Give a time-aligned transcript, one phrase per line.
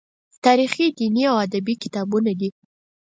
[0.45, 2.49] تاریخي، دیني او ادبي کتابونه دي.